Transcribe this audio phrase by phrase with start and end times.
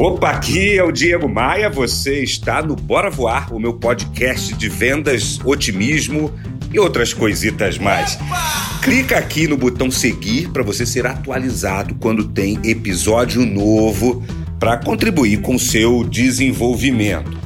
[0.00, 4.68] Opa, aqui é o Diego Maia, você está no Bora Voar, o meu podcast de
[4.68, 6.32] vendas, otimismo
[6.72, 8.16] e outras coisitas mais.
[8.80, 14.22] Clica aqui no botão seguir para você ser atualizado quando tem episódio novo
[14.60, 17.37] para contribuir com o seu desenvolvimento.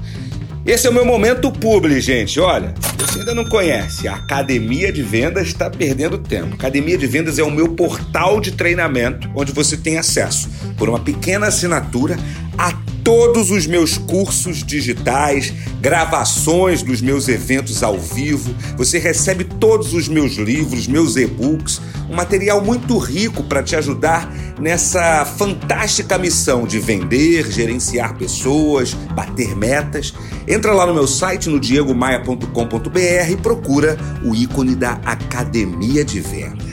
[0.65, 2.39] Esse é o meu momento publi, gente.
[2.39, 6.55] Olha, você ainda não conhece, a Academia de Vendas está perdendo tempo.
[6.55, 11.01] Academia de Vendas é o meu portal de treinamento onde você tem acesso por uma
[11.01, 12.17] pequena assinatura
[12.57, 12.73] a
[13.05, 18.55] todos os meus cursos digitais, gravações dos meus eventos ao vivo.
[18.77, 24.33] Você recebe todos os meus livros, meus e-books, um material muito rico para te ajudar
[24.61, 30.15] nessa fantástica missão de vender, gerenciar pessoas, bater metas.
[30.47, 36.72] Entra lá no meu site no diegomaia.com.br e procura o ícone da Academia de Vendas.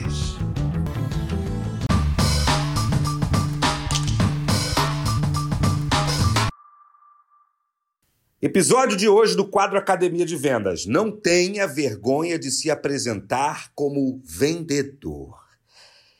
[8.42, 10.86] Episódio de hoje do quadro Academia de Vendas.
[10.86, 15.38] Não tenha vergonha de se apresentar como vendedor.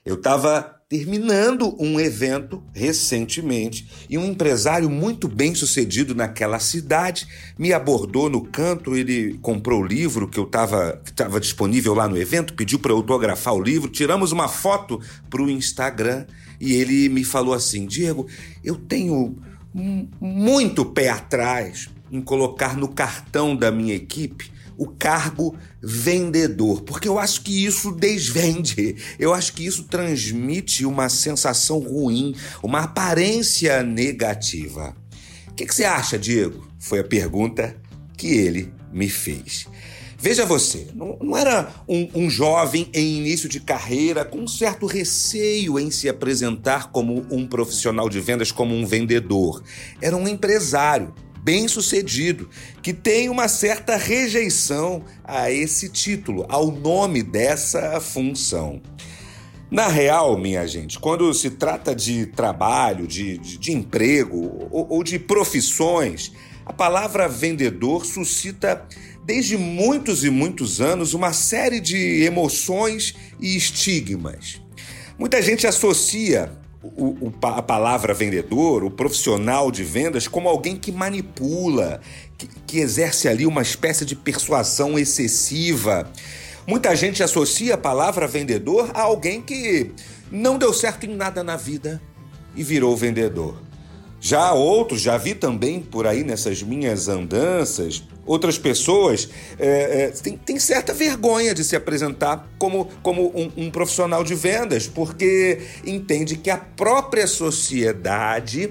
[0.06, 7.26] Eu estava terminando um evento recentemente e um empresário muito bem sucedido naquela cidade
[7.58, 8.98] me abordou no canto.
[8.98, 13.54] Ele comprou o livro que eu estava disponível lá no evento, pediu para eu autografar
[13.54, 13.90] o livro.
[13.90, 16.26] Tiramos uma foto para o Instagram
[16.60, 18.28] e ele me falou assim: Diego,
[18.62, 19.38] eu tenho
[20.20, 27.20] muito pé atrás em colocar no cartão da minha equipe o cargo vendedor, porque eu
[27.20, 34.96] acho que isso desvende, eu acho que isso transmite uma sensação ruim, uma aparência negativa.
[35.50, 36.66] O que, que você acha, Diego?
[36.80, 37.76] Foi a pergunta
[38.16, 39.68] que ele me fez.
[40.18, 44.86] Veja você, não, não era um, um, jovem em início de carreira com um certo
[44.86, 49.64] receio em se apresentar como um profissional de vendas, como um vendedor.
[50.02, 51.14] Era um empresário
[51.44, 52.50] bem-sucedido,
[52.82, 58.82] que tem uma certa rejeição a esse título, ao nome dessa função.
[59.72, 65.04] Na real, minha gente, quando se trata de trabalho, de, de, de emprego ou, ou
[65.04, 66.32] de profissões,
[66.66, 68.88] a palavra vendedor suscita
[69.24, 74.60] desde muitos e muitos anos uma série de emoções e estigmas.
[75.20, 76.52] Muita gente associa
[76.82, 82.00] o, o, a palavra vendedor, o profissional de vendas, como alguém que manipula,
[82.38, 86.10] que, que exerce ali uma espécie de persuasão excessiva.
[86.66, 89.92] Muita gente associa a palavra vendedor a alguém que
[90.32, 92.02] não deu certo em nada na vida
[92.56, 93.62] e virou vendedor.
[94.22, 100.60] Já outros, já vi também por aí nessas minhas andanças, outras pessoas é, é, têm,
[100.60, 106.52] certa vergonha de se apresentar como, como um, um profissional de vendas, porque entende que
[106.52, 108.70] a própria sociedade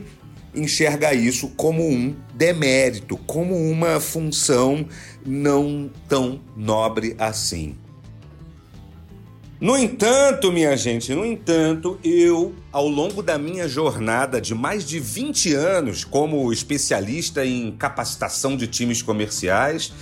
[0.54, 4.86] enxerga isso como um demérito, como uma função
[5.26, 7.76] não tão nobre assim.
[9.60, 15.00] No entanto, minha gente, no entanto, eu, ao longo da minha jornada de mais de
[15.00, 19.92] 20 anos como especialista em capacitação de times comerciais,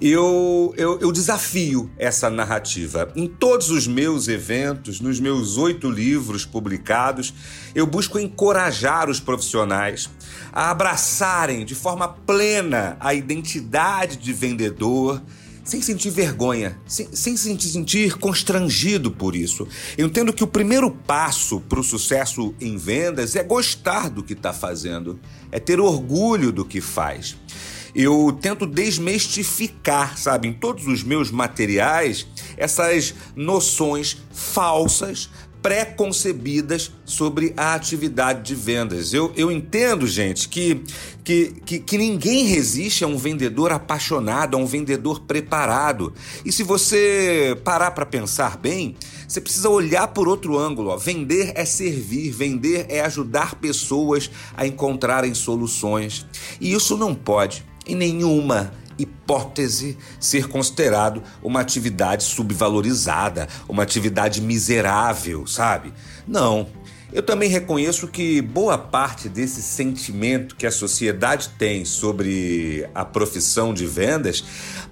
[0.00, 3.10] eu, eu, eu, desafio essa narrativa.
[3.16, 7.34] Em todos os meus eventos, nos meus oito livros publicados,
[7.74, 10.08] eu busco encorajar os profissionais
[10.52, 15.20] a abraçarem de forma plena a identidade de vendedor
[15.70, 19.68] sem sentir vergonha, sem, sem se sentir constrangido por isso.
[19.96, 24.32] Eu entendo que o primeiro passo para o sucesso em vendas é gostar do que
[24.32, 25.20] está fazendo,
[25.52, 27.36] é ter orgulho do que faz.
[27.94, 32.26] Eu tento desmistificar, sabe, em todos os meus materiais,
[32.56, 35.30] essas noções falsas
[35.62, 39.12] pré-concebidas sobre a atividade de vendas.
[39.12, 40.82] Eu, eu entendo, gente, que,
[41.22, 46.12] que, que, que, ninguém resiste a um vendedor apaixonado, a um vendedor preparado.
[46.44, 48.96] E se você parar para pensar bem,
[49.28, 50.90] você precisa olhar por outro ângulo.
[50.90, 50.96] Ó.
[50.96, 56.26] Vender é servir, vender é ajudar pessoas a encontrarem soluções.
[56.60, 65.46] E isso não pode, em nenhuma hipótese ser considerado uma atividade subvalorizada, uma atividade miserável,
[65.46, 65.92] sabe?
[66.26, 66.68] Não.
[67.12, 73.74] Eu também reconheço que boa parte desse sentimento que a sociedade tem sobre a profissão
[73.74, 74.44] de vendas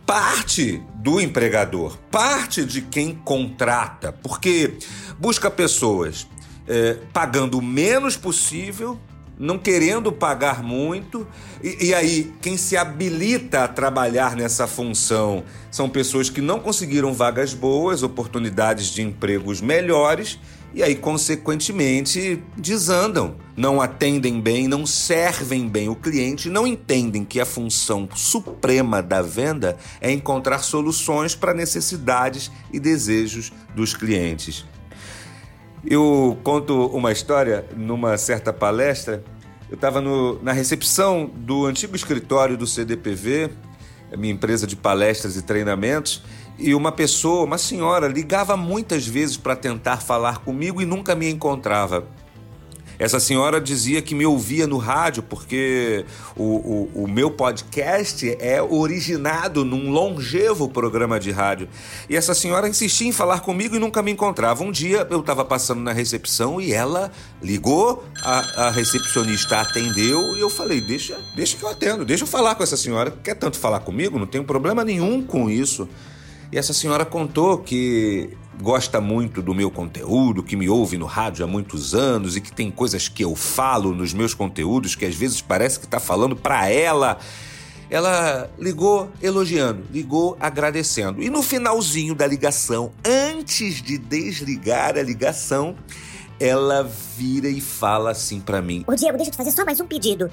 [0.05, 4.79] parte do empregador, parte de quem contrata, porque
[5.17, 6.27] busca pessoas
[6.67, 8.99] é, pagando o menos possível
[9.39, 11.27] não querendo pagar muito.
[11.63, 17.13] E, e, aí, quem se habilita a trabalhar nessa função são pessoas que não conseguiram
[17.13, 20.39] vagas boas, oportunidades de empregos melhores.
[20.75, 27.41] E aí, consequentemente, desandam, não atendem bem, não servem bem o cliente, não entendem que
[27.41, 34.67] a função suprema da venda é encontrar soluções para necessidades e desejos dos clientes.
[35.85, 39.23] Eu conto uma história numa certa palestra.
[39.71, 40.03] Eu estava
[40.43, 43.51] na recepção do antigo escritório do CDPV,
[44.17, 46.23] minha empresa de palestras e treinamentos,
[46.59, 51.31] e uma pessoa, uma senhora, ligava muitas vezes para tentar falar comigo e nunca me
[51.31, 52.07] encontrava.
[52.99, 56.05] Essa senhora dizia que me ouvia no rádio porque
[56.37, 61.69] o, o, o, meu podcast é originado num longevo programa de rádio.
[62.11, 64.65] E essa senhora insistia em falar comigo e nunca me encontrava.
[64.65, 70.41] Um dia eu estava passando na recepção e ela ligou, a, a recepcionista atendeu e
[70.41, 73.13] eu falei: deixa, deixa que eu atendo, deixa eu falar com essa senhora.
[73.23, 74.19] Quer tanto falar comigo?
[74.19, 75.89] Não tenho problema nenhum com isso.
[76.51, 81.45] E essa senhora contou que gosta muito do meu conteúdo, que me ouve no rádio
[81.45, 85.15] há muitos anos e que tem coisas que eu falo nos meus conteúdos que às
[85.15, 87.19] vezes parece que está falando para ela.
[87.91, 91.23] Ela ligou elogiando, ligou agradecendo.
[91.23, 95.75] E no finalzinho da ligação, antes de desligar a ligação,
[96.41, 96.83] ela
[97.17, 99.87] vira e fala assim para mim: Ô Diego, deixa eu te fazer só mais um
[99.87, 100.31] pedido.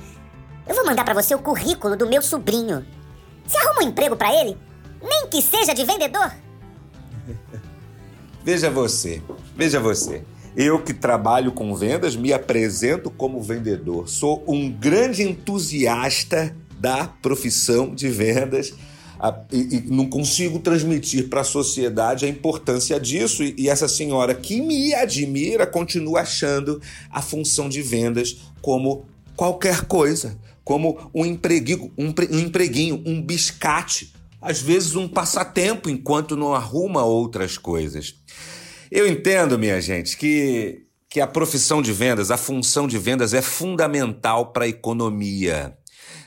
[0.67, 2.85] Eu vou mandar para você o currículo do meu sobrinho.
[3.45, 4.57] Você arruma um emprego para ele?
[5.01, 6.31] Nem que seja de vendedor.
[8.43, 9.21] veja você,
[9.55, 10.23] veja você.
[10.55, 14.07] Eu que trabalho com vendas me apresento como vendedor.
[14.07, 18.73] Sou um grande entusiasta da profissão de vendas
[19.51, 23.43] e, não consigo transmitir para a sociedade a importância disso.
[23.43, 29.05] E, essa senhora que me admira continua achando a função de vendas como
[29.35, 34.14] qualquer coisa, como um empreguinho, um, um empreguinho, um biscate
[34.45, 38.13] às vezes um passatempo enquanto não arruma outras coisas.
[38.91, 43.41] Eu entendo, minha gente, que, que a profissão de vendas, a função de vendas é
[43.41, 45.75] fundamental para a economia.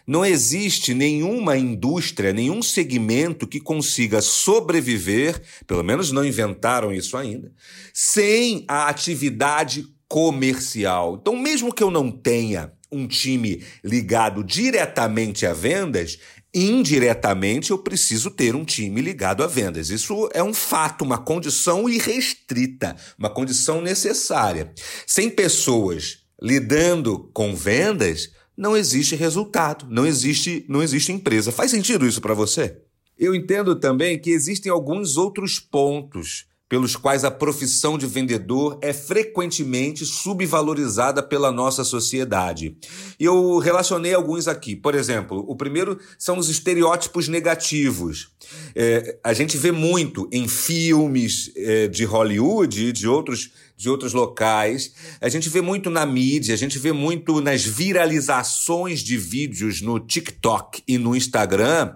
[0.04, 7.52] Não existe nenhuma indústria, nenhum segmento que consiga sobreviver, pelo menos não inventaram isso ainda,
[7.94, 11.18] sem a atividade comercial.
[11.20, 16.18] Então, mesmo que eu não tenha um time ligado diretamente a vendas,
[16.54, 19.90] indiretamente eu preciso ter um time ligado a vendas.
[19.90, 24.72] Isso é um fato, uma condição irrestrita, uma condição necessária.
[25.06, 31.52] Sem pessoas lidando com vendas, não existe resultado, não existe, não existe empresa.
[31.52, 32.80] Faz sentido isso para você?
[33.16, 38.92] Eu entendo também que existem alguns outros pontos pelos quais a profissão de vendedor é
[38.92, 42.76] frequentemente subvalorizada pela nossa sociedade.
[43.18, 44.76] E eu relacionei alguns aqui.
[44.76, 48.28] Por exemplo, o primeiro são os estereótipos negativos.
[48.74, 54.12] É, a gente vê muito em filmes é, de Hollywood e de outros, de outros
[54.12, 59.80] locais, a gente vê muito na mídia, a gente vê muito nas viralizações de vídeos
[59.80, 61.94] no TikTok e no Instagram,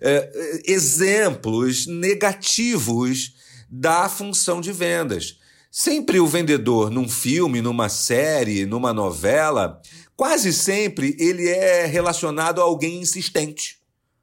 [0.00, 3.34] é, exemplos negativos
[3.76, 5.40] da função de vendas.
[5.68, 9.82] Sempre o vendedor, num filme, numa série, numa novela,
[10.14, 13.78] quase sempre ele é relacionado a alguém insistente,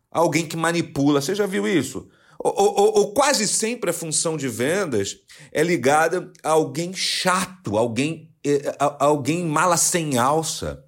[0.10, 1.20] alguém que manipula.
[1.20, 2.08] Você já viu isso?
[2.40, 5.18] Ou, ou, ou, quase sempre a função de vendas
[5.52, 10.84] é ligada a alguém chato, alguém, eh, a, alguém mala sem alça.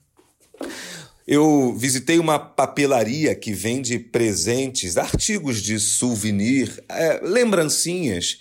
[1.26, 8.40] Eu visitei uma papelaria que vende presentes, artigos de souvenir, é, lembrancinhas.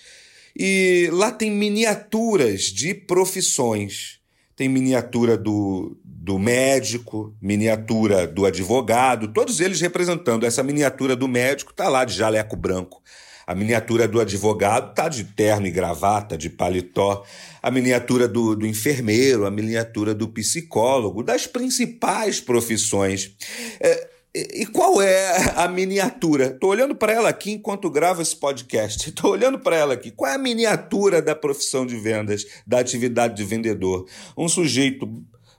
[0.57, 4.21] E lá tem miniaturas de profissões.
[4.57, 10.45] Tem miniatura do, do médico, miniatura do advogado, todos eles representando.
[10.45, 13.03] Essa miniatura do médico está lá de jaleco branco.
[13.47, 17.25] A miniatura do advogado está de terno e gravata, de paletó.
[17.63, 23.35] A miniatura do, do enfermeiro, a miniatura do psicólogo, das principais profissões.
[23.81, 26.47] É, e qual é a miniatura?
[26.47, 29.11] Estou olhando para ela aqui enquanto gravo esse podcast.
[29.11, 30.11] Estou olhando para ela aqui.
[30.11, 34.07] Qual é a miniatura da profissão de vendas, da atividade de vendedor?
[34.37, 35.07] Um sujeito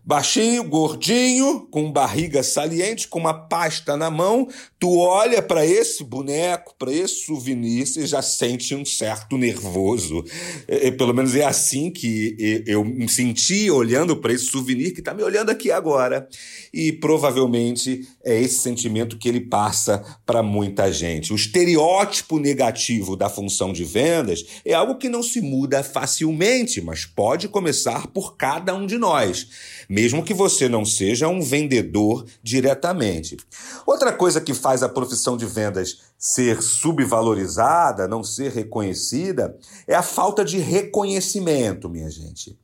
[0.03, 4.47] baixinho, gordinho, com barriga saliente, com uma pasta na mão,
[4.83, 10.25] Tu olha para esse boneco, para esse souvenir, você já sente um certo nervoso.
[10.67, 12.35] É, é, pelo menos é assim que
[12.67, 16.27] eu me senti olhando para esse souvenir que está me olhando aqui agora.
[16.73, 21.31] E provavelmente é esse sentimento que ele passa para muita gente.
[21.31, 27.05] O estereótipo negativo da função de vendas é algo que não se muda facilmente, mas
[27.05, 29.47] pode começar por cada um de nós,
[29.87, 33.37] mesmo que você não seja um vendedor diretamente.
[33.85, 39.55] Outra coisa que faz faz a profissão de vendas ser subvalorizada, não ser reconhecida,
[39.87, 42.57] é a falta de reconhecimento, minha gente.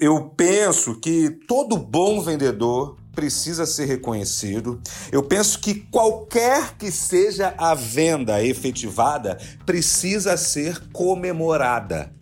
[0.00, 4.80] Eu penso que todo bom vendedor precisa ser reconhecido.
[5.10, 12.14] Eu penso que qualquer que seja a venda efetivada precisa ser comemorada.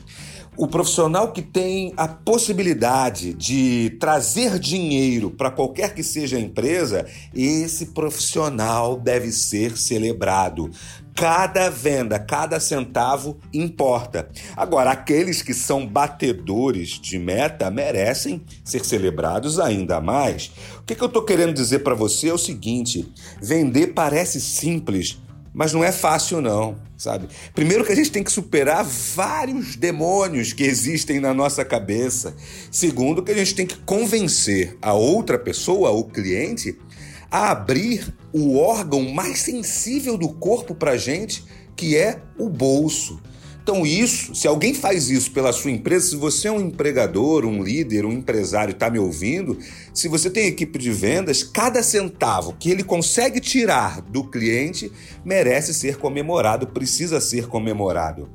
[0.60, 7.06] O profissional que tem a possibilidade de trazer dinheiro para qualquer que seja a empresa,
[7.34, 10.70] esse profissional deve ser celebrado.
[11.14, 14.28] Cada venda, cada centavo importa.
[14.54, 20.52] Agora, aqueles que são batedores de meta merecem ser celebrados ainda mais.
[20.78, 25.18] O que, que eu estou querendo dizer para você é o seguinte: vender parece simples,
[25.52, 27.28] mas não é fácil, não, sabe?
[27.54, 32.34] Primeiro que a gente tem que superar vários demônios que existem na nossa cabeça.
[32.70, 36.78] Segundo que a gente tem que convencer a outra pessoa, o cliente,
[37.30, 41.44] a abrir o órgão mais sensível do corpo para gente,
[41.76, 43.20] que é o bolso.
[43.62, 47.62] Então, isso, se alguém faz isso pela sua empresa, se você é um empregador, um
[47.62, 49.58] líder, um empresário, está me ouvindo,
[49.92, 54.90] se você tem equipe de vendas, cada centavo que ele consegue tirar do cliente
[55.24, 58.28] merece ser comemorado, precisa ser comemorado.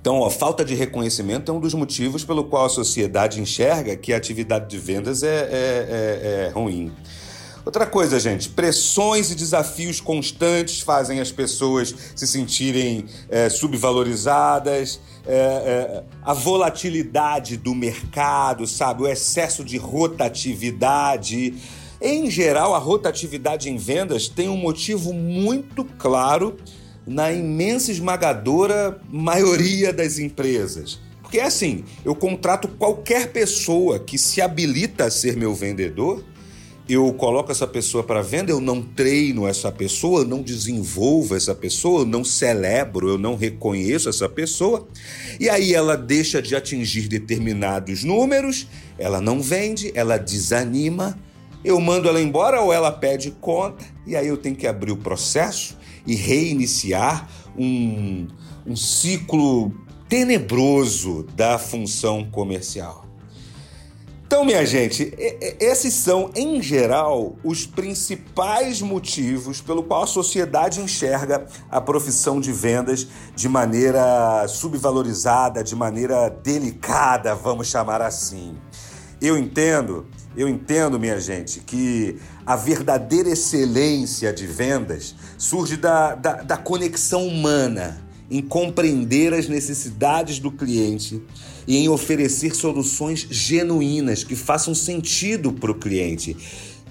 [0.00, 4.12] Então, ó, falta de reconhecimento é um dos motivos pelo qual a sociedade enxerga que
[4.12, 6.90] a atividade de vendas é, é, é, é ruim.
[7.70, 15.34] Outra coisa, gente, pressões e desafios constantes fazem as pessoas se sentirem é, subvalorizadas, é,
[15.34, 21.54] é, a volatilidade do mercado, sabe, o excesso de rotatividade.
[22.02, 26.56] Em geral, a rotatividade em vendas tem um motivo muito claro
[27.06, 30.98] na imensa esmagadora maioria das empresas.
[31.22, 36.24] Porque é assim, eu contrato qualquer pessoa que se habilita a ser meu vendedor
[36.92, 41.54] eu coloco essa pessoa para venda, eu não treino essa pessoa, eu não desenvolvo essa
[41.54, 44.88] pessoa, eu não celebro, eu não reconheço essa pessoa.
[45.38, 48.66] E aí ela deixa de atingir determinados números,
[48.98, 51.18] ela não vende, ela desanima.
[51.62, 54.96] Eu mando ela embora ou ela pede conta, e aí eu tenho que abrir o
[54.96, 58.26] processo e reiniciar um,
[58.66, 59.72] um ciclo
[60.08, 63.09] tenebroso da função comercial.
[64.32, 65.12] Então, minha gente,
[65.58, 72.52] esses são, em geral, os principais motivos pelo qual a sociedade enxerga a profissão de
[72.52, 78.54] vendas de maneira subvalorizada, de maneira delicada, vamos chamar assim.
[79.20, 80.06] Eu entendo,
[80.36, 87.26] eu entendo, minha gente, que a verdadeira excelência de vendas surge da, da, da conexão
[87.26, 91.20] humana, em compreender as necessidades do cliente
[91.70, 96.36] e em oferecer soluções genuínas que façam sentido para o cliente.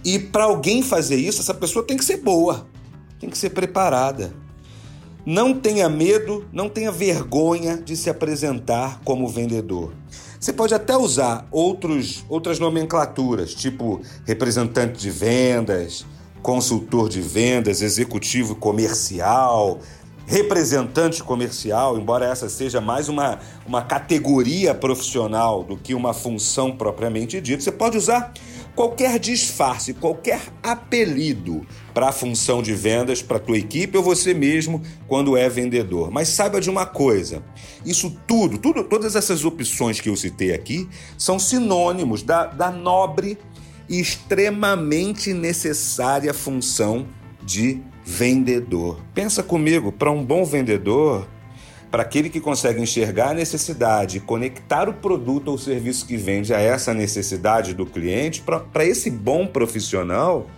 [0.05, 2.65] E para alguém fazer isso, essa pessoa tem que ser boa,
[3.19, 4.33] tem que ser preparada.
[5.25, 9.93] Não tenha medo, não tenha vergonha de se apresentar como vendedor.
[10.39, 16.05] Você pode até usar outros, outras nomenclaturas, tipo representante de vendas,
[16.41, 19.81] consultor de vendas, executivo comercial,
[20.29, 27.41] representante comercial, embora essa seja mais uma, uma categoria profissional do que uma função propriamente
[27.41, 28.31] dita, você pode usar
[28.75, 34.31] qualquer disfarce, qualquer apelido para a função de vendas para a tua equipe ou você
[34.31, 36.11] mesmo quando é vendedor.
[36.11, 37.43] Mas saiba de uma coisa,
[37.83, 43.35] isso tudo, tudo todas essas opções que eu citei aqui são sinônimos da, da nobre
[43.89, 47.07] e extremamente necessária função
[47.43, 48.99] de vendedor.
[49.13, 51.27] Pensa comigo, para um bom vendedor,
[51.91, 56.59] para aquele que consegue enxergar a necessidade, conectar o produto ou serviço que vende a
[56.59, 60.49] essa necessidade do cliente, para esse bom profissional,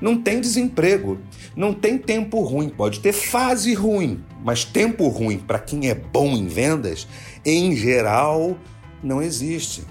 [0.00, 1.18] não tem desemprego,
[1.56, 2.68] não tem tempo ruim.
[2.68, 7.08] Pode ter fase ruim, mas tempo ruim para quem é bom em vendas,
[7.44, 8.56] em geral,
[9.02, 9.82] não existe.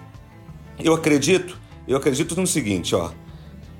[0.79, 3.11] Eu acredito, eu acredito no seguinte, ó.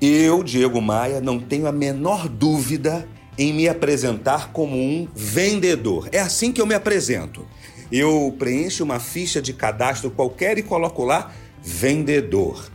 [0.02, 6.08] Eu, Diego Maia, não tenho a menor dúvida em me apresentar como um vendedor.
[6.12, 7.46] É assim que eu me apresento.
[7.90, 12.70] Eu preencho uma ficha de cadastro qualquer e coloco lá vendedor.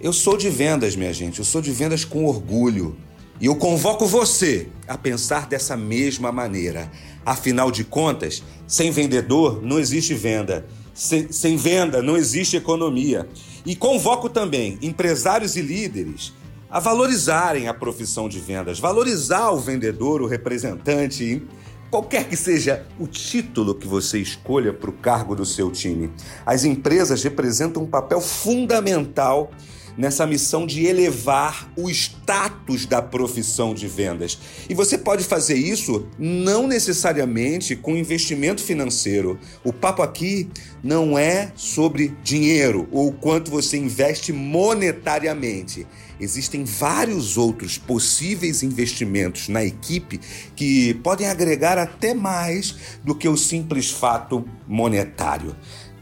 [0.00, 1.38] Eu sou de vendas, minha gente.
[1.38, 2.96] Eu sou de vendas com orgulho.
[3.40, 6.90] E eu convoco você a pensar dessa mesma maneira.
[7.24, 10.66] Afinal de contas, sem vendedor não existe venda.
[10.94, 13.26] Sem, sem, venda não existe economia.
[13.64, 16.34] E convoco também empresários e líderes
[16.72, 21.42] a valorizarem a profissão de vendas, valorizar o vendedor, o representante,
[21.90, 26.10] qualquer que seja o título que você escolha para o cargo do seu time.
[26.46, 29.50] As empresas representam um papel fundamental
[29.98, 34.38] nessa missão de elevar o status da profissão de vendas.
[34.68, 39.38] E você pode fazer isso não necessariamente com investimento financeiro.
[39.62, 40.48] O papo aqui
[40.82, 45.86] não é sobre dinheiro ou quanto você investe monetariamente.
[46.22, 50.20] Existem vários outros possíveis investimentos na equipe
[50.54, 55.56] que podem agregar até mais do que o simples fato monetário.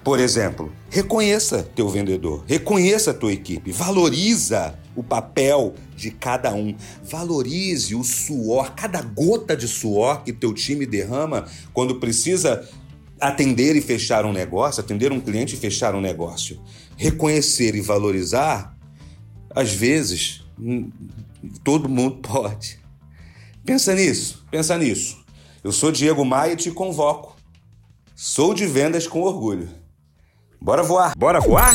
[0.04, 7.94] Por exemplo, reconheça teu vendedor, reconheça tua equipe, valoriza o papel de cada um, valorize
[7.94, 12.68] o suor, cada gota de suor que teu time derrama quando precisa
[13.18, 16.60] atender e fechar um negócio, atender um cliente e fechar um negócio.
[16.96, 18.76] Reconhecer e valorizar,
[19.54, 20.90] às vezes, hum,
[21.64, 22.78] todo mundo pode.
[23.64, 25.22] Pensa nisso, pensa nisso.
[25.62, 27.36] Eu sou Diego Maia e te convoco.
[28.14, 29.68] Sou de vendas com orgulho.
[30.60, 31.14] Bora voar!
[31.16, 31.74] Bora voar?